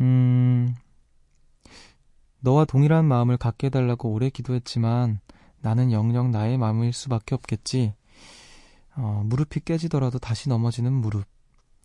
음 0.00 0.74
너와 2.40 2.64
동일한 2.64 3.04
마음을 3.04 3.36
갖게 3.36 3.68
해달라고 3.68 4.10
오래 4.10 4.30
기도했지만 4.30 5.20
나는 5.60 5.92
영영 5.92 6.32
나의 6.32 6.58
마음일 6.58 6.92
수밖에 6.92 7.34
없겠지. 7.36 7.94
어, 8.96 9.22
무릎이 9.24 9.60
깨지더라도 9.60 10.18
다시 10.18 10.48
넘어지는 10.48 10.92
무릎. 10.92 11.24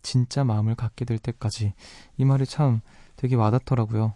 진짜 0.02 0.44
마음을 0.44 0.74
갖게 0.74 1.04
될 1.04 1.18
때까지. 1.18 1.74
이 2.16 2.24
말이 2.24 2.46
참 2.46 2.80
되게 3.16 3.34
와닿더라고요. 3.34 4.14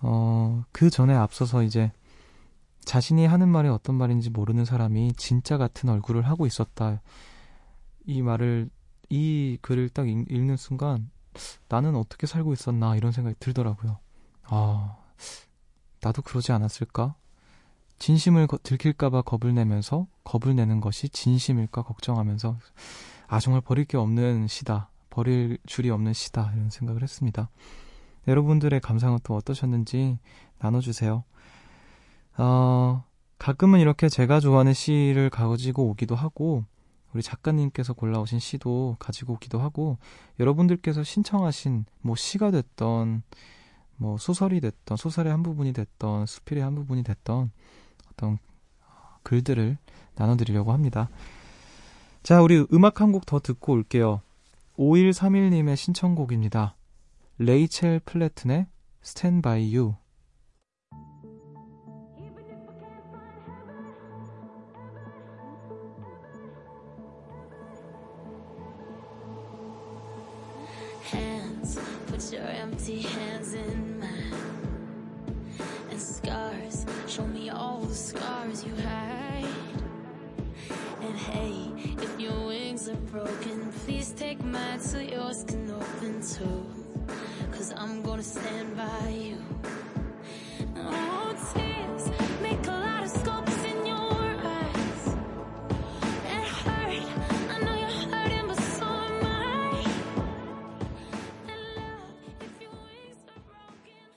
어, 0.00 0.64
그 0.72 0.90
전에 0.90 1.14
앞서서 1.14 1.62
이제 1.62 1.92
자신이 2.84 3.26
하는 3.26 3.48
말이 3.48 3.68
어떤 3.68 3.96
말인지 3.96 4.30
모르는 4.30 4.64
사람이 4.64 5.14
진짜 5.16 5.56
같은 5.56 5.88
얼굴을 5.88 6.22
하고 6.22 6.46
있었다. 6.46 7.00
이 8.06 8.22
말을, 8.22 8.70
이 9.08 9.58
글을 9.62 9.88
딱 9.88 10.08
읽, 10.08 10.30
읽는 10.30 10.56
순간 10.56 11.10
나는 11.68 11.96
어떻게 11.96 12.26
살고 12.26 12.52
있었나 12.52 12.96
이런 12.96 13.12
생각이 13.12 13.36
들더라고요. 13.40 13.98
아, 14.44 14.96
나도 16.00 16.22
그러지 16.22 16.52
않았을까? 16.52 17.14
진심을 17.98 18.48
들킬까봐 18.62 19.22
겁을 19.22 19.54
내면서 19.54 20.06
겁을 20.24 20.54
내는 20.56 20.80
것이 20.80 21.08
진심일까 21.08 21.82
걱정하면서 21.82 22.58
아 23.28 23.40
정말 23.40 23.60
버릴 23.60 23.84
게 23.84 23.96
없는 23.96 24.46
시다 24.48 24.90
버릴 25.10 25.58
줄이 25.66 25.90
없는 25.90 26.12
시다 26.12 26.52
이런 26.54 26.70
생각을 26.70 27.02
했습니다. 27.02 27.48
여러분들의 28.26 28.80
감상은 28.80 29.18
또 29.22 29.36
어떠셨는지 29.36 30.18
나눠주세요. 30.58 31.24
어, 32.36 33.04
가끔은 33.38 33.80
이렇게 33.80 34.08
제가 34.08 34.40
좋아하는 34.40 34.72
시를 34.72 35.30
가지고 35.30 35.88
오기도 35.88 36.16
하고 36.16 36.64
우리 37.12 37.22
작가님께서 37.22 37.92
골라오신 37.92 38.40
시도 38.40 38.96
가지고 38.98 39.34
오기도 39.34 39.60
하고 39.60 39.98
여러분들께서 40.40 41.04
신청하신 41.04 41.84
뭐 42.00 42.16
시가 42.16 42.50
됐던 42.50 43.22
뭐 43.96 44.18
소설이 44.18 44.60
됐던 44.60 44.96
소설의 44.96 45.30
한 45.30 45.44
부분이 45.44 45.72
됐던 45.72 46.26
수필의 46.26 46.64
한 46.64 46.74
부분이 46.74 47.04
됐던 47.04 47.52
어떤 48.14 48.38
글들을 49.22 49.76
나눠드리려고 50.14 50.72
합니다. 50.72 51.08
자, 52.22 52.40
우리 52.40 52.64
음악 52.72 53.00
한 53.00 53.12
곡 53.12 53.26
더 53.26 53.40
듣고 53.40 53.72
올게요. 53.72 54.22
5131님의 54.78 55.76
신청곡입니다. 55.76 56.74
레이첼 57.38 58.00
플래튼의 58.00 58.66
Stand 59.04 59.42
By 59.42 59.76
You. 59.76 59.94
hands 71.12 71.78
broken, 83.14 83.70
please 83.84 84.10
take 84.10 84.42
mine 84.42 84.80
so 84.80 84.98
yours 84.98 85.44
can 85.46 85.70
open 85.70 86.20
too. 86.20 86.66
Cause 87.52 87.72
I'm 87.76 88.02
gonna 88.02 88.24
stand 88.24 88.76
by 88.76 89.08
you. 89.08 89.38
Oh, 90.76 91.30
tears 91.54 92.10
make 92.42 92.66
a 92.66 92.72
lot 92.72 93.04
of 93.04 93.10
sculpts 93.12 93.62
in 93.70 93.86
your 93.86 94.18
eyes. 94.58 95.02
It 96.34 96.44
hurt, 96.58 97.06
I 97.54 97.56
know 97.62 97.74
you're 97.82 97.98
hurting, 98.10 98.46
but 98.48 98.58
so 98.58 98.84
am 98.84 99.22
I. 99.22 99.86
And 101.52 101.62
love, 101.78 102.10
if 102.40 102.54
your 102.62 102.74
wings 102.82 103.22
are 103.30 103.42
broken, 103.46 104.10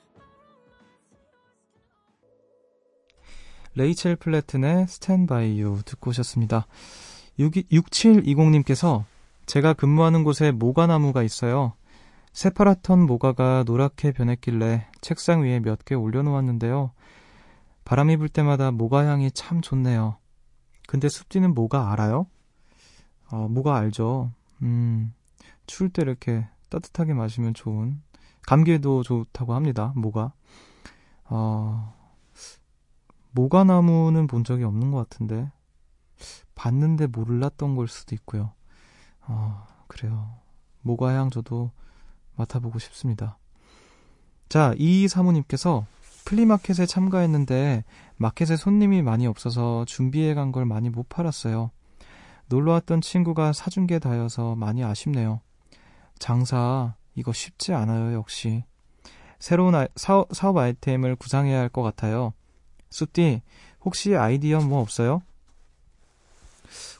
레이첼 3.76 4.16
플래튼의 4.16 4.86
Stand 4.88 5.28
By 5.28 5.44
You 5.60 5.82
듣고 5.84 6.10
오셨습니다. 6.10 6.66
6720님께서 7.38 9.04
제가 9.46 9.72
근무하는 9.72 10.24
곳에 10.24 10.50
모가나무가 10.50 11.22
있어요. 11.22 11.72
새파랗던 12.32 13.06
모가가 13.06 13.64
노랗게 13.66 14.12
변했길래 14.12 14.86
책상 15.00 15.42
위에 15.42 15.60
몇 15.60 15.84
개 15.84 15.94
올려놓았는데요. 15.94 16.92
바람이 17.84 18.18
불 18.18 18.28
때마다 18.28 18.70
모가 18.70 19.06
향이 19.06 19.30
참 19.32 19.60
좋네요. 19.60 20.18
근데 20.86 21.08
숲지는 21.08 21.54
모가 21.54 21.92
알아요? 21.92 22.26
어, 23.30 23.48
모가 23.48 23.76
알죠. 23.76 24.30
음, 24.62 25.14
추울 25.66 25.90
때 25.90 26.02
이렇게 26.02 26.46
따뜻하게 26.68 27.14
마시면 27.14 27.54
좋은, 27.54 28.00
감기에도 28.46 29.02
좋다고 29.02 29.54
합니다, 29.54 29.92
모가. 29.96 30.32
어, 31.24 31.94
모가나무는 33.32 34.26
본 34.26 34.44
적이 34.44 34.64
없는 34.64 34.90
것 34.90 35.08
같은데, 35.08 35.50
봤는데 36.54 37.06
몰랐던 37.08 37.76
걸 37.76 37.88
수도 37.88 38.14
있고요. 38.14 38.52
어, 39.22 39.66
그래요. 39.86 40.34
모가향 40.82 41.30
저도 41.30 41.70
맡아보고 42.36 42.78
싶습니다. 42.78 43.38
자, 44.48 44.74
이 44.78 45.08
사모님께서 45.08 45.86
플리마켓에 46.24 46.86
참가했는데 46.86 47.84
마켓에 48.16 48.56
손님이 48.56 49.02
많이 49.02 49.26
없어서 49.26 49.84
준비해 49.86 50.34
간 50.34 50.52
걸 50.52 50.64
많이 50.66 50.90
못 50.90 51.08
팔았어요. 51.08 51.70
놀러 52.48 52.72
왔던 52.72 53.00
친구가 53.02 53.52
사준 53.52 53.86
게 53.86 53.98
다여서 53.98 54.54
많이 54.56 54.82
아쉽네요. 54.84 55.40
장사 56.18 56.94
이거 57.14 57.32
쉽지 57.32 57.74
않아요, 57.74 58.14
역시. 58.14 58.64
새로운 59.38 59.74
아, 59.74 59.86
사업, 59.96 60.28
사업 60.34 60.56
아이템을 60.56 61.16
구상해야 61.16 61.58
할 61.60 61.68
것 61.68 61.82
같아요. 61.82 62.32
숲디, 62.90 63.42
혹시 63.84 64.16
아이디어 64.16 64.60
뭐 64.60 64.80
없어요? 64.80 65.22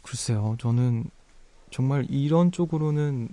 글쎄요, 0.03 0.57
저는 0.59 1.11
정말 1.71 2.07
이런 2.11 2.53
쪽으로는 2.53 3.29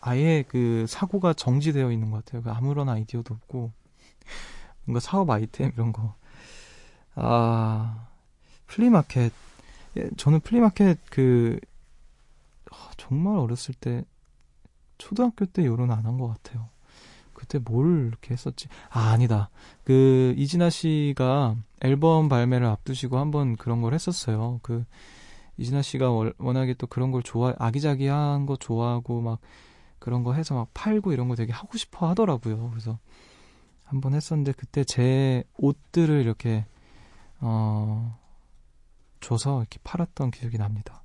아예 0.00 0.44
그 0.48 0.86
사고가 0.88 1.32
정지되어 1.32 1.90
있는 1.92 2.10
것 2.10 2.24
같아요. 2.24 2.42
그 2.42 2.50
아무런 2.50 2.88
아이디어도 2.88 3.34
없고 3.34 3.72
뭔가 4.84 5.00
사업 5.00 5.30
아이템 5.30 5.72
이런 5.74 5.92
거. 5.92 6.14
아 7.14 8.08
flea 8.66 8.90
market. 8.90 9.32
예, 9.96 10.10
저는 10.16 10.40
flea 10.40 10.63
market 10.63 10.98
그 11.10 11.58
아, 12.70 12.90
정말 12.96 13.36
어렸을 13.38 13.74
때 13.74 14.04
초등학교 14.98 15.44
때 15.46 15.64
요런 15.66 15.90
안 15.90 16.04
한 16.06 16.18
것 16.18 16.28
같아요. 16.28 16.68
그때 17.34 17.58
뭘 17.58 18.08
이렇게 18.08 18.32
했었지? 18.32 18.68
아 18.90 19.10
아니다. 19.10 19.50
그 19.84 20.34
이진아 20.38 20.70
씨가 20.70 21.56
앨범 21.82 22.28
발매를 22.28 22.66
앞두시고 22.66 23.18
한번 23.18 23.56
그런 23.56 23.82
걸 23.82 23.94
했었어요. 23.94 24.60
그 24.62 24.84
이진아 25.58 25.82
씨가 25.82 26.10
워낙에 26.38 26.74
또 26.74 26.86
그런 26.86 27.10
걸 27.10 27.22
좋아, 27.22 27.54
아기자기한 27.58 28.46
거 28.46 28.56
좋아하고 28.56 29.20
막 29.20 29.40
그런 29.98 30.22
거 30.22 30.34
해서 30.34 30.54
막 30.54 30.68
팔고 30.74 31.12
이런 31.12 31.28
거 31.28 31.34
되게 31.34 31.52
하고 31.52 31.76
싶어 31.78 32.08
하더라고요. 32.08 32.70
그래서 32.70 32.98
한번 33.84 34.14
했었는데 34.14 34.52
그때 34.52 34.84
제 34.84 35.44
옷들을 35.56 36.20
이렇게, 36.20 36.66
어, 37.40 38.18
줘서 39.20 39.60
이렇게 39.60 39.78
팔았던 39.82 40.30
기억이 40.30 40.58
납니다. 40.58 41.02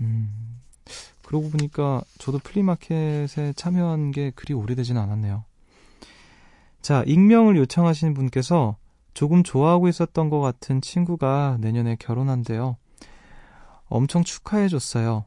음, 0.00 0.60
그러고 1.22 1.50
보니까 1.50 2.02
저도 2.18 2.38
플리마켓에 2.38 3.52
참여한 3.54 4.10
게 4.10 4.30
그리 4.30 4.54
오래되지는 4.54 5.00
않았네요. 5.00 5.44
자, 6.82 7.02
익명을 7.06 7.56
요청하신 7.56 8.14
분께서 8.14 8.76
조금 9.14 9.42
좋아하고 9.42 9.88
있었던 9.88 10.28
것 10.28 10.40
같은 10.40 10.80
친구가 10.80 11.58
내년에 11.60 11.96
결혼한대요. 11.98 12.76
엄청 13.86 14.24
축하해줬어요. 14.24 15.24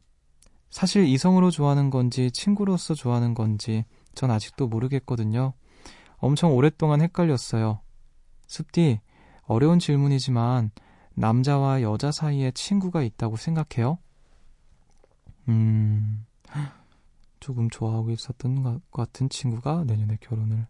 사실 0.70 1.06
이성으로 1.06 1.50
좋아하는 1.50 1.90
건지 1.90 2.30
친구로서 2.32 2.94
좋아하는 2.94 3.34
건지 3.34 3.86
전 4.14 4.30
아직도 4.30 4.68
모르겠거든요. 4.68 5.54
엄청 6.18 6.54
오랫동안 6.54 7.02
헷갈렸어요. 7.02 7.80
숲디, 8.48 9.00
어려운 9.44 9.80
질문이지만 9.80 10.72
남자와 11.14 11.82
여자 11.82 12.12
사이에 12.12 12.52
친구가 12.52 13.02
있다고 13.04 13.38
생각해요? 13.38 13.98
음, 15.48 16.26
조금 17.40 17.70
좋아하고 17.70 18.12
있었던 18.12 18.64
것 18.64 18.82
같은 18.92 19.30
친구가 19.30 19.86
내년에 19.86 20.18
결혼을. 20.20 20.68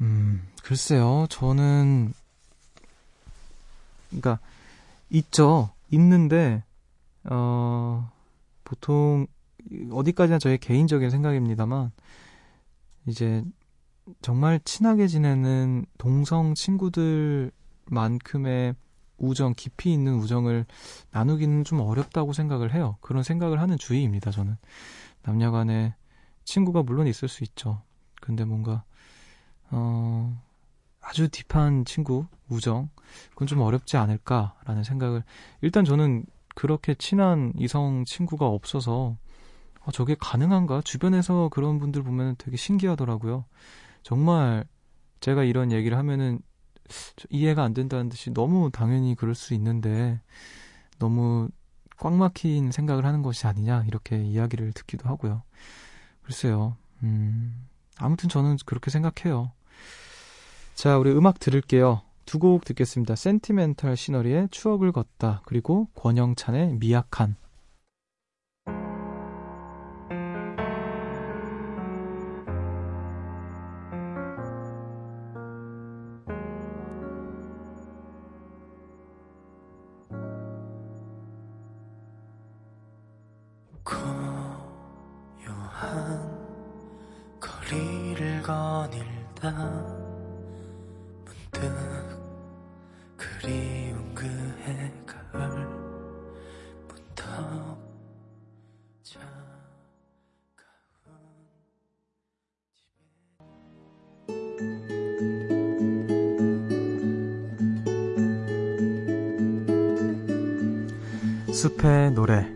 음, 0.00 0.42
글쎄요. 0.62 1.26
저는, 1.28 2.12
그니까, 4.08 4.38
있죠. 5.10 5.70
있는데 5.90 6.62
어 7.24 8.10
보통 8.64 9.26
어디까지나 9.92 10.38
저의 10.38 10.58
개인적인 10.58 11.10
생각입니다만 11.10 11.90
이제 13.06 13.44
정말 14.22 14.60
친하게 14.64 15.06
지내는 15.06 15.84
동성 15.98 16.54
친구들만큼의 16.54 17.52
우정, 19.18 19.52
깊이 19.54 19.92
있는 19.92 20.14
우정을 20.14 20.64
나누기는 21.10 21.64
좀 21.64 21.80
어렵다고 21.80 22.32
생각을 22.32 22.72
해요. 22.74 22.96
그런 23.00 23.22
생각을 23.22 23.60
하는 23.60 23.76
주의입니다, 23.76 24.30
저는. 24.30 24.56
남녀 25.22 25.50
간에 25.50 25.94
친구가 26.44 26.82
물론 26.84 27.06
있을 27.06 27.28
수 27.28 27.44
있죠. 27.44 27.82
근데 28.20 28.44
뭔가, 28.44 28.84
어, 29.70 30.42
아주 31.00 31.28
딥한 31.28 31.84
친구, 31.84 32.26
우정, 32.48 32.90
그건 33.30 33.48
좀 33.48 33.60
어렵지 33.60 33.96
않을까라는 33.96 34.84
생각을, 34.84 35.24
일단 35.60 35.84
저는 35.84 36.24
그렇게 36.54 36.94
친한 36.94 37.52
이성 37.56 38.04
친구가 38.04 38.46
없어서, 38.46 39.16
아, 39.82 39.90
저게 39.92 40.14
가능한가? 40.18 40.82
주변에서 40.82 41.48
그런 41.50 41.78
분들 41.78 42.02
보면 42.02 42.36
되게 42.38 42.56
신기하더라고요. 42.56 43.44
정말 44.02 44.64
제가 45.20 45.44
이런 45.44 45.72
얘기를 45.72 45.96
하면은 45.98 46.40
이해가 47.30 47.62
안 47.62 47.72
된다는 47.72 48.08
듯이 48.08 48.30
너무 48.30 48.70
당연히 48.70 49.14
그럴 49.14 49.34
수 49.34 49.54
있는데 49.54 50.20
너무 50.98 51.48
꽉 51.98 52.14
막힌 52.14 52.72
생각을 52.72 53.04
하는 53.04 53.22
것이 53.22 53.46
아니냐 53.46 53.84
이렇게 53.86 54.22
이야기를 54.22 54.72
듣기도 54.72 55.08
하고요. 55.08 55.42
글쎄요. 56.22 56.76
음, 57.02 57.66
아무튼 57.98 58.28
저는 58.28 58.56
그렇게 58.64 58.90
생각해요. 58.90 59.52
자, 60.74 60.98
우리 60.98 61.10
음악 61.10 61.38
들을게요. 61.38 62.02
두 62.26 62.38
곡 62.38 62.64
듣겠습니다. 62.64 63.16
센티멘탈 63.16 63.96
시너리의 63.96 64.48
추억을 64.52 64.92
걷다 64.92 65.42
그리고 65.46 65.88
권영찬의 65.96 66.74
미약한 66.78 67.34
숲의 111.52 112.12
노래. 112.12 112.46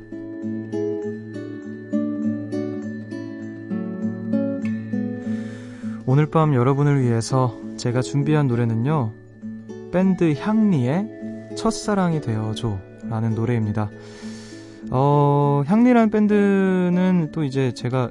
오늘 6.06 6.26
밤 6.26 6.54
여러분을 6.54 7.02
위해서 7.02 7.58
제가 7.76 8.02
준비한 8.02 8.46
노래는요 8.46 9.12
밴드 9.90 10.34
향리의 10.34 11.56
첫사랑이 11.56 12.20
되어줘 12.20 12.78
라는 13.08 13.34
노래입니다. 13.34 13.90
어, 14.90 15.64
향리란 15.66 16.10
밴드는 16.10 17.30
또 17.32 17.42
이제 17.42 17.72
제가 17.72 18.10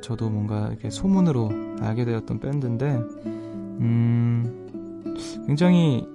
저도 0.00 0.30
뭔가 0.30 0.68
이렇게 0.68 0.90
소문으로 0.90 1.50
알게 1.80 2.04
되었던 2.04 2.40
밴드인데 2.40 2.86
음 3.80 5.06
굉장히 5.46 6.08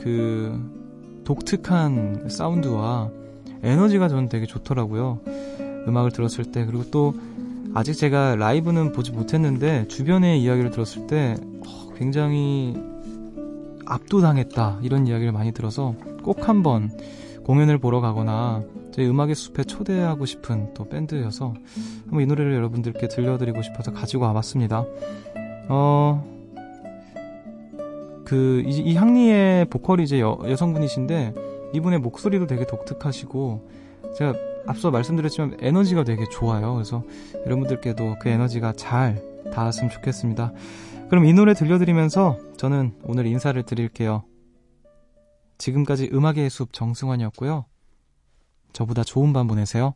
그 0.00 0.75
독특한 1.26 2.28
사운드와 2.30 3.10
에너지가 3.62 4.08
저는 4.08 4.28
되게 4.28 4.46
좋더라고요. 4.46 5.20
음악을 5.88 6.12
들었을 6.12 6.52
때. 6.52 6.64
그리고 6.64 6.84
또 6.90 7.14
아직 7.74 7.94
제가 7.94 8.36
라이브는 8.36 8.92
보지 8.92 9.10
못했는데 9.10 9.88
주변의 9.88 10.40
이야기를 10.40 10.70
들었을 10.70 11.08
때 11.08 11.36
어, 11.66 11.92
굉장히 11.96 12.74
압도당했다. 13.86 14.78
이런 14.82 15.06
이야기를 15.06 15.32
많이 15.32 15.52
들어서 15.52 15.94
꼭 16.22 16.48
한번 16.48 16.90
공연을 17.44 17.78
보러 17.78 18.00
가거나 18.00 18.62
저희 18.92 19.08
음악의 19.08 19.34
숲에 19.34 19.64
초대하고 19.64 20.26
싶은 20.26 20.74
또 20.74 20.88
밴드여서 20.88 21.54
한번 22.04 22.22
이 22.22 22.26
노래를 22.26 22.54
여러분들께 22.54 23.08
들려드리고 23.08 23.62
싶어서 23.62 23.92
가지고 23.92 24.24
와봤습니다. 24.24 24.84
어, 25.68 26.35
그, 28.26 28.62
이, 28.66 28.78
이 28.78 28.94
향리의 28.94 29.66
보컬이 29.66 30.02
이제 30.02 30.20
여, 30.20 30.38
여성분이신데, 30.44 31.34
이분의 31.72 32.00
목소리도 32.00 32.46
되게 32.46 32.66
독특하시고, 32.66 33.68
제가 34.16 34.34
앞서 34.66 34.90
말씀드렸지만 34.90 35.58
에너지가 35.60 36.04
되게 36.04 36.28
좋아요. 36.28 36.74
그래서 36.74 37.04
여러분들께도 37.44 38.16
그 38.20 38.28
에너지가 38.28 38.72
잘 38.72 39.22
닿았으면 39.52 39.90
좋겠습니다. 39.90 40.52
그럼 41.08 41.24
이 41.24 41.32
노래 41.32 41.54
들려드리면서 41.54 42.36
저는 42.56 42.94
오늘 43.04 43.26
인사를 43.26 43.60
드릴게요. 43.62 44.24
지금까지 45.58 46.10
음악의 46.12 46.50
숲 46.50 46.72
정승환이었고요. 46.72 47.64
저보다 48.72 49.04
좋은 49.04 49.32
밤 49.32 49.46
보내세요. 49.46 49.94